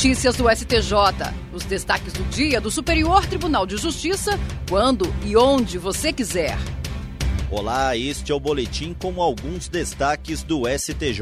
Notícias 0.00 0.34
do 0.34 0.48
STJ. 0.48 0.94
Os 1.52 1.62
destaques 1.64 2.14
do 2.14 2.24
dia 2.30 2.58
do 2.58 2.70
Superior 2.70 3.26
Tribunal 3.26 3.66
de 3.66 3.76
Justiça, 3.76 4.40
quando 4.66 5.04
e 5.26 5.36
onde 5.36 5.76
você 5.76 6.10
quiser. 6.10 6.56
Olá, 7.50 7.94
este 7.94 8.32
é 8.32 8.34
o 8.34 8.40
boletim 8.40 8.96
com 8.98 9.20
alguns 9.20 9.68
destaques 9.68 10.42
do 10.42 10.62
STJ. 10.66 11.20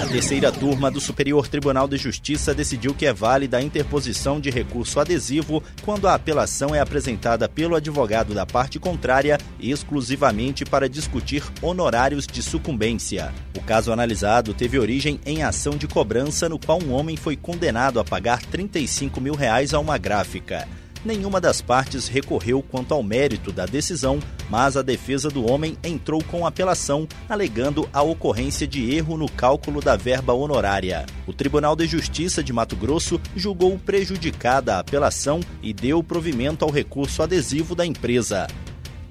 A 0.00 0.06
terceira 0.06 0.50
turma 0.50 0.90
do 0.90 0.98
Superior 0.98 1.46
Tribunal 1.46 1.86
de 1.86 1.98
Justiça 1.98 2.54
decidiu 2.54 2.94
que 2.94 3.04
é 3.04 3.12
válida 3.12 3.58
a 3.58 3.62
interposição 3.62 4.40
de 4.40 4.48
recurso 4.48 4.98
adesivo 4.98 5.62
quando 5.82 6.08
a 6.08 6.14
apelação 6.14 6.74
é 6.74 6.80
apresentada 6.80 7.46
pelo 7.46 7.76
advogado 7.76 8.32
da 8.32 8.46
parte 8.46 8.78
contrária 8.78 9.36
exclusivamente 9.60 10.64
para 10.64 10.88
discutir 10.88 11.44
honorários 11.60 12.26
de 12.26 12.42
sucumbência. 12.42 13.30
O 13.54 13.60
caso 13.60 13.92
analisado 13.92 14.54
teve 14.54 14.78
origem 14.78 15.20
em 15.26 15.42
ação 15.42 15.76
de 15.76 15.86
cobrança 15.86 16.48
no 16.48 16.58
qual 16.58 16.82
um 16.82 16.94
homem 16.94 17.14
foi 17.14 17.36
condenado 17.36 18.00
a 18.00 18.04
pagar 18.04 18.40
35 18.40 19.20
mil 19.20 19.34
reais 19.34 19.74
a 19.74 19.78
uma 19.78 19.98
gráfica. 19.98 20.66
Nenhuma 21.04 21.42
das 21.42 21.60
partes 21.60 22.08
recorreu 22.08 22.62
quanto 22.62 22.94
ao 22.94 23.02
mérito 23.02 23.52
da 23.52 23.66
decisão, 23.66 24.18
mas 24.50 24.76
a 24.76 24.82
defesa 24.82 25.28
do 25.28 25.50
homem 25.50 25.78
entrou 25.82 26.22
com 26.24 26.44
apelação, 26.44 27.06
alegando 27.28 27.88
a 27.92 28.02
ocorrência 28.02 28.66
de 28.66 28.94
erro 28.94 29.16
no 29.16 29.30
cálculo 29.30 29.80
da 29.80 29.96
verba 29.96 30.32
honorária. 30.32 31.06
O 31.26 31.32
Tribunal 31.32 31.76
de 31.76 31.86
Justiça 31.86 32.42
de 32.42 32.52
Mato 32.52 32.76
Grosso 32.76 33.20
julgou 33.36 33.78
prejudicada 33.78 34.76
a 34.76 34.80
apelação 34.80 35.40
e 35.62 35.72
deu 35.72 36.02
provimento 36.02 36.64
ao 36.64 36.70
recurso 36.70 37.22
adesivo 37.22 37.74
da 37.74 37.86
empresa. 37.86 38.46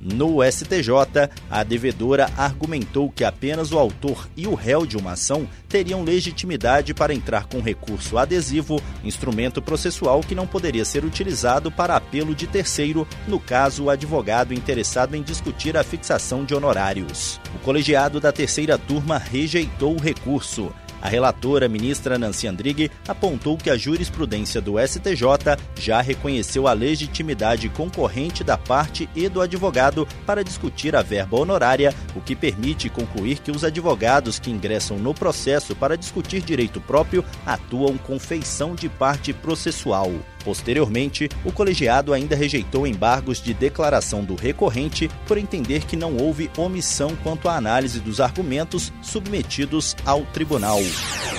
No 0.01 0.41
STJ, 0.41 1.29
a 1.49 1.63
devedora 1.63 2.31
argumentou 2.37 3.11
que 3.11 3.25
apenas 3.25 3.71
o 3.73 3.77
autor 3.77 4.29
e 4.35 4.47
o 4.47 4.55
réu 4.55 4.85
de 4.85 4.95
uma 4.95 5.11
ação 5.11 5.47
teriam 5.67 6.03
legitimidade 6.03 6.93
para 6.93 7.13
entrar 7.13 7.47
com 7.47 7.59
recurso 7.59 8.17
adesivo, 8.17 8.81
instrumento 9.03 9.61
processual 9.61 10.21
que 10.21 10.33
não 10.33 10.47
poderia 10.47 10.85
ser 10.85 11.03
utilizado 11.03 11.69
para 11.69 11.97
apelo 11.97 12.33
de 12.33 12.47
terceiro, 12.47 13.05
no 13.27 13.39
caso, 13.39 13.83
o 13.83 13.89
advogado 13.89 14.53
interessado 14.53 15.15
em 15.15 15.21
discutir 15.21 15.75
a 15.75 15.83
fixação 15.83 16.45
de 16.45 16.55
honorários. 16.55 17.39
O 17.55 17.59
colegiado 17.59 18.21
da 18.21 18.31
terceira 18.31 18.77
turma 18.77 19.17
rejeitou 19.17 19.95
o 19.95 19.99
recurso. 19.99 20.71
A 21.01 21.07
relatora, 21.07 21.69
ministra 21.69 22.17
Nancy 22.17 22.47
Andrighi, 22.47 22.91
apontou 23.07 23.57
que 23.57 23.69
a 23.69 23.77
jurisprudência 23.77 24.59
do 24.59 24.75
STJ 24.79 25.57
já 25.75 26.01
reconheceu 26.01 26.67
a 26.67 26.73
legitimidade 26.73 27.69
concorrente 27.69 28.43
da 28.43 28.57
parte 28.57 29.09
e 29.15 29.29
do 29.29 29.41
advogado 29.41 30.07
para 30.25 30.43
discutir 30.43 30.95
a 30.95 31.01
verba 31.01 31.39
honorária, 31.39 31.93
o 32.15 32.21
que 32.21 32.35
permite 32.35 32.89
concluir 32.89 33.39
que 33.39 33.51
os 33.51 33.63
advogados 33.63 34.39
que 34.39 34.51
ingressam 34.51 34.97
no 34.97 35.13
processo 35.13 35.75
para 35.75 35.97
discutir 35.97 36.41
direito 36.41 36.81
próprio 36.81 37.23
atuam 37.45 37.97
com 37.97 38.19
feição 38.19 38.75
de 38.75 38.89
parte 38.89 39.31
processual. 39.31 40.11
Posteriormente, 40.43 41.29
o 41.43 41.51
colegiado 41.51 42.13
ainda 42.13 42.35
rejeitou 42.35 42.87
embargos 42.87 43.41
de 43.41 43.53
declaração 43.53 44.23
do 44.23 44.35
recorrente 44.35 45.09
por 45.27 45.37
entender 45.37 45.85
que 45.85 45.97
não 45.97 46.15
houve 46.17 46.49
omissão 46.57 47.15
quanto 47.23 47.49
à 47.49 47.55
análise 47.55 47.99
dos 47.99 48.21
argumentos 48.21 48.91
submetidos 49.01 49.95
ao 50.05 50.23
tribunal. 50.25 50.79
News. 50.89 51.38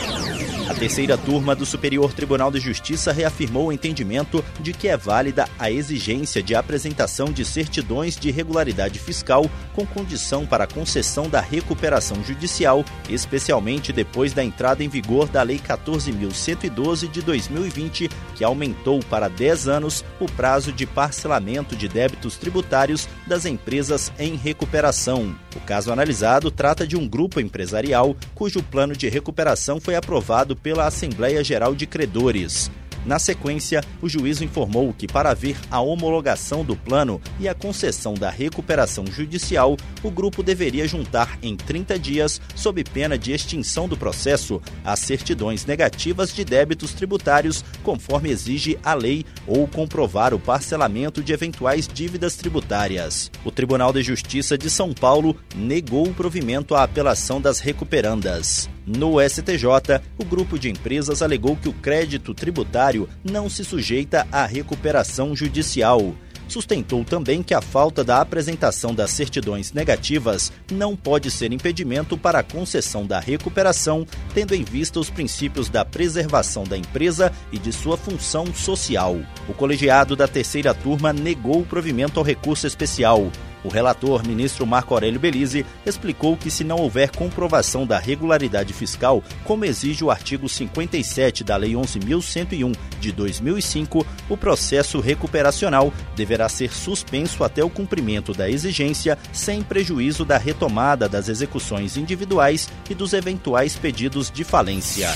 A 0.71 0.73
terceira 0.73 1.19
turma 1.19 1.53
do 1.53 1.67
Superior 1.67 2.13
Tribunal 2.13 2.49
de 2.49 2.61
Justiça 2.61 3.11
reafirmou 3.11 3.67
o 3.67 3.73
entendimento 3.73 4.45
de 4.61 4.73
que 4.73 4.87
é 4.87 4.97
válida 4.97 5.49
a 5.59 5.69
exigência 5.69 6.41
de 6.41 6.55
apresentação 6.55 7.33
de 7.33 7.45
certidões 7.45 8.15
de 8.15 8.31
regularidade 8.31 8.97
fiscal 9.01 9.51
com 9.75 9.85
condição 9.85 10.47
para 10.47 10.63
a 10.63 10.69
concessão 10.69 11.29
da 11.29 11.41
recuperação 11.41 12.23
judicial, 12.23 12.85
especialmente 13.09 13.93
depois 13.93 14.33
da 14.33 14.45
entrada 14.45 14.85
em 14.85 14.89
vigor 14.89 15.27
da 15.27 15.43
Lei 15.43 15.59
14.112 15.59 17.11
de 17.11 17.21
2020, 17.21 18.09
que 18.37 18.45
aumentou 18.45 19.01
para 19.01 19.27
10 19.27 19.67
anos 19.67 20.05
o 20.21 20.27
prazo 20.27 20.73
de 20.73 20.87
parcelamento 20.87 21.75
de 21.75 21.89
débitos 21.89 22.37
tributários 22.37 23.09
das 23.27 23.45
empresas 23.45 24.13
em 24.21 24.37
recuperação. 24.37 25.35
O 25.57 25.61
caso 25.61 25.93
analisado 25.93 26.49
trata 26.49 26.87
de 26.87 26.97
um 26.97 27.09
grupo 27.09 27.41
empresarial 27.41 28.15
cujo 28.37 28.63
plano 28.63 28.95
de 28.95 29.09
recuperação 29.09 29.81
foi 29.81 29.97
aprovado 29.97 30.60
pela 30.63 30.87
Assembleia 30.87 31.43
Geral 31.43 31.75
de 31.75 31.87
Credores. 31.87 32.71
Na 33.05 33.19
sequência, 33.19 33.83
o 34.03 34.09
juízo 34.09 34.45
informou 34.45 34.93
que, 34.93 35.07
para 35.07 35.31
haver 35.31 35.57
a 35.71 35.81
homologação 35.81 36.63
do 36.63 36.77
plano 36.77 37.21
e 37.39 37.49
a 37.49 37.55
concessão 37.55 38.13
da 38.13 38.29
recuperação 38.29 39.07
judicial, 39.07 39.77
o 40.03 40.11
grupo 40.11 40.43
deveria 40.43 40.87
juntar 40.87 41.39
em 41.43 41.57
30 41.57 41.99
dias, 41.99 42.41
sob 42.55 42.85
pena 42.85 43.17
de 43.17 43.33
extinção 43.33 43.89
do 43.89 43.97
processo, 43.97 44.61
as 44.85 44.99
certidões 44.99 45.65
negativas 45.65 46.33
de 46.33 46.45
débitos 46.45 46.93
tributários, 46.93 47.65
conforme 47.83 48.31
exige 48.31 48.79
a 48.85 48.93
lei, 48.93 49.25
ou 49.47 49.67
comprovar 49.67 50.35
o 50.35 50.39
parcelamento 50.39 51.23
de 51.23 51.33
eventuais 51.33 51.89
dívidas 51.89 52.37
tributárias. 52.37 53.31
O 53.45 53.51
Tribunal 53.51 53.93
de 53.95 54.03
Justiça 54.03 54.59
de 54.59 54.69
São 54.69 54.93
Paulo 54.93 55.35
negou 55.57 56.07
o 56.07 56.15
provimento 56.15 56.75
à 56.75 56.83
apelação 56.83 57.41
das 57.41 57.61
recuperandas. 57.61 58.69
No 58.87 59.21
STJ, 59.21 60.01
o 60.19 60.25
grupo 60.25 60.59
de 60.59 60.71
empresas 60.71 61.23
alegou 61.23 61.57
que 61.57 61.69
o 61.69 61.73
crédito 61.73 62.35
tributário 62.35 63.09
não 63.23 63.49
se 63.49 63.65
sujeita 63.65 64.27
à 64.33 64.47
recuperação 64.47 65.37
judicial. 65.37 66.15
Sustentou 66.51 67.05
também 67.05 67.45
que 67.45 67.55
a 67.55 67.61
falta 67.61 68.03
da 68.03 68.21
apresentação 68.21 68.93
das 68.93 69.13
certidões 69.13 69.73
negativas 69.73 70.53
não 70.73 70.97
pode 70.97 71.31
ser 71.31 71.53
impedimento 71.53 72.19
para 72.19 72.41
a 72.41 72.43
concessão 72.43 73.07
da 73.07 73.21
recuperação, 73.21 74.05
tendo 74.35 74.53
em 74.53 74.65
vista 74.65 74.99
os 74.99 75.09
princípios 75.09 75.69
da 75.69 75.85
preservação 75.85 76.65
da 76.65 76.77
empresa 76.77 77.33
e 77.53 77.59
de 77.59 77.73
sua 77.73 77.97
função 77.97 78.53
social. 78.53 79.17
O 79.49 79.55
colegiado 79.55 80.17
da 80.17 80.27
terceira 80.27 80.75
turma 80.75 81.13
negou 81.13 81.61
o 81.61 81.67
provimento 81.67 82.19
ao 82.19 82.27
recurso 82.27 82.67
especial. 82.67 83.31
O 83.63 83.69
relator, 83.69 84.27
ministro 84.27 84.67
Marco 84.67 84.95
Aurélio 84.95 85.21
Belize, 85.21 85.67
explicou 85.85 86.37
que 86.37 86.51
se 86.51 86.65
não 86.65 86.77
houver 86.77 87.11
comprovação 87.11 87.87
da 87.87 87.99
regularidade 87.99 88.73
fiscal, 88.73 89.23
como 89.45 89.65
exige 89.65 90.05
o 90.05 90.11
artigo 90.11 90.49
57 90.49 91.45
da 91.45 91.57
Lei 91.57 91.73
11.101 91.73 92.75
de 93.01 93.13
2005, 93.13 94.07
o 94.29 94.37
processo 94.37 95.01
recuperacional 95.01 95.93
deverá 96.17 96.49
ser 96.49 96.73
suspenso 96.73 97.45
até 97.45 97.63
o 97.63 97.71
cumprimento 97.71 98.33
da 98.33 98.49
exigência, 98.49 99.19
sem 99.33 99.63
prejuízo 99.63 100.25
da 100.25 100.39
retomada 100.39 101.09
das 101.09 101.29
execuções 101.29 101.97
individuais 101.97 102.69
e 102.89 102.95
dos 102.95 103.13
eventuais 103.13 103.77
pedidos 103.77 104.31
de 104.31 104.45
falência. 104.45 105.11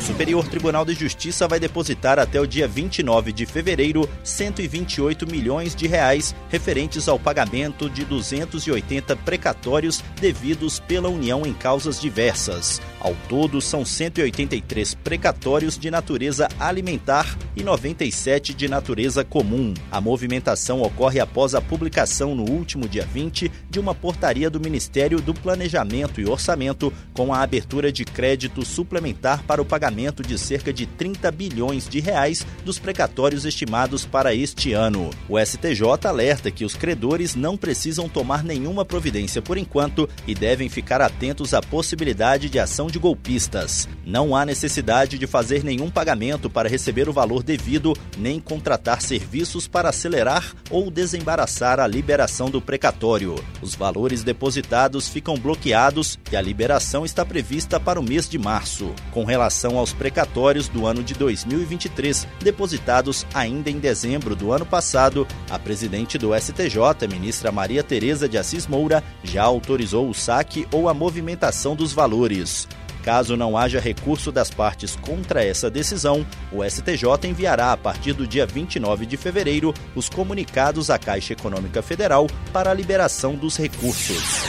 O 0.00 0.02
Superior 0.02 0.48
Tribunal 0.48 0.82
de 0.86 0.94
Justiça 0.94 1.46
vai 1.46 1.60
depositar 1.60 2.18
até 2.18 2.40
o 2.40 2.46
dia 2.46 2.66
29 2.66 3.34
de 3.34 3.44
fevereiro 3.44 4.08
128 4.24 5.30
milhões 5.30 5.74
de 5.74 5.86
reais 5.86 6.34
referentes 6.48 7.06
ao 7.06 7.18
pagamento 7.18 7.90
de 7.90 8.06
280 8.06 9.14
precatórios 9.16 10.02
devidos 10.18 10.80
pela 10.80 11.10
União 11.10 11.44
em 11.44 11.52
causas 11.52 12.00
diversas. 12.00 12.80
Ao 13.00 13.16
todo, 13.30 13.62
são 13.62 13.82
183 13.82 14.94
precatórios 14.94 15.78
de 15.78 15.90
natureza 15.90 16.46
alimentar 16.58 17.34
e 17.56 17.62
97 17.62 18.52
de 18.52 18.68
natureza 18.68 19.24
comum. 19.24 19.72
A 19.90 20.02
movimentação 20.02 20.82
ocorre 20.82 21.18
após 21.18 21.54
a 21.54 21.62
publicação 21.62 22.34
no 22.34 22.50
último 22.50 22.86
dia 22.86 23.06
20 23.06 23.50
de 23.70 23.80
uma 23.80 23.94
portaria 23.94 24.50
do 24.50 24.60
Ministério 24.60 25.18
do 25.18 25.32
Planejamento 25.32 26.20
e 26.20 26.28
Orçamento 26.28 26.92
com 27.14 27.32
a 27.32 27.40
abertura 27.40 27.90
de 27.90 28.04
crédito 28.04 28.66
suplementar 28.66 29.44
para 29.44 29.62
o 29.62 29.64
pagamento 29.64 30.22
de 30.22 30.38
cerca 30.38 30.70
de 30.70 30.84
30 30.84 31.30
bilhões 31.30 31.88
de 31.88 32.00
reais 32.00 32.46
dos 32.66 32.78
precatórios 32.78 33.46
estimados 33.46 34.04
para 34.04 34.34
este 34.34 34.74
ano. 34.74 35.08
O 35.26 35.38
STJ 35.38 36.06
alerta 36.06 36.50
que 36.50 36.66
os 36.66 36.74
credores 36.74 37.34
não 37.34 37.56
precisam 37.56 38.10
tomar 38.10 38.44
nenhuma 38.44 38.84
providência 38.84 39.40
por 39.40 39.56
enquanto 39.56 40.06
e 40.26 40.34
devem 40.34 40.68
ficar 40.68 41.00
atentos 41.00 41.54
à 41.54 41.62
possibilidade 41.62 42.50
de 42.50 42.58
ação 42.58 42.89
de 42.90 42.98
golpistas. 42.98 43.88
Não 44.04 44.34
há 44.34 44.44
necessidade 44.44 45.18
de 45.18 45.26
fazer 45.26 45.62
nenhum 45.62 45.90
pagamento 45.90 46.50
para 46.50 46.68
receber 46.68 47.08
o 47.08 47.12
valor 47.12 47.42
devido, 47.42 47.96
nem 48.18 48.40
contratar 48.40 49.00
serviços 49.00 49.68
para 49.68 49.88
acelerar 49.88 50.52
ou 50.70 50.90
desembaraçar 50.90 51.80
a 51.80 51.86
liberação 51.86 52.50
do 52.50 52.60
precatório. 52.60 53.34
Os 53.62 53.74
valores 53.74 54.22
depositados 54.22 55.08
ficam 55.08 55.36
bloqueados 55.36 56.18
e 56.30 56.36
a 56.36 56.40
liberação 56.40 57.04
está 57.04 57.24
prevista 57.24 57.78
para 57.78 58.00
o 58.00 58.02
mês 58.02 58.28
de 58.28 58.38
março. 58.38 58.94
Com 59.10 59.24
relação 59.24 59.78
aos 59.78 59.92
precatórios 59.92 60.68
do 60.68 60.86
ano 60.86 61.02
de 61.02 61.14
2023, 61.14 62.26
depositados 62.42 63.26
ainda 63.32 63.70
em 63.70 63.78
dezembro 63.78 64.34
do 64.34 64.52
ano 64.52 64.66
passado, 64.66 65.26
a 65.48 65.58
presidente 65.58 66.18
do 66.18 66.30
STJ, 66.34 67.08
ministra 67.08 67.52
Maria 67.52 67.82
Tereza 67.82 68.28
de 68.28 68.38
Assis 68.38 68.66
Moura, 68.66 69.02
já 69.22 69.42
autorizou 69.42 70.08
o 70.08 70.14
saque 70.14 70.66
ou 70.72 70.88
a 70.88 70.94
movimentação 70.94 71.76
dos 71.76 71.92
valores. 71.92 72.68
Caso 73.02 73.36
não 73.36 73.56
haja 73.56 73.80
recurso 73.80 74.30
das 74.30 74.50
partes 74.50 74.96
contra 74.96 75.44
essa 75.44 75.70
decisão, 75.70 76.26
o 76.52 76.64
STJ 76.64 77.28
enviará 77.28 77.72
a 77.72 77.76
partir 77.76 78.12
do 78.12 78.26
dia 78.26 78.46
29 78.46 79.06
de 79.06 79.16
fevereiro 79.16 79.72
os 79.94 80.08
comunicados 80.08 80.90
à 80.90 80.98
Caixa 80.98 81.32
Econômica 81.32 81.82
Federal 81.82 82.26
para 82.52 82.70
a 82.70 82.74
liberação 82.74 83.34
dos 83.34 83.56
recursos. 83.56 84.44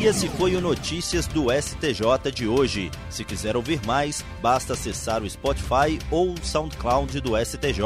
E 0.00 0.06
esse 0.06 0.28
foi 0.28 0.56
o 0.56 0.62
Notícias 0.62 1.26
do 1.26 1.48
STJ 1.52 2.32
de 2.34 2.48
hoje. 2.48 2.90
Se 3.10 3.22
quiser 3.22 3.54
ouvir 3.54 3.80
mais, 3.84 4.24
basta 4.40 4.72
acessar 4.72 5.22
o 5.22 5.28
Spotify 5.28 5.98
ou 6.10 6.32
o 6.32 6.42
SoundCloud 6.42 7.20
do 7.20 7.36
STJ. 7.36 7.84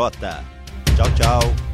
Tchau, 0.95 1.11
tchau. 1.17 1.74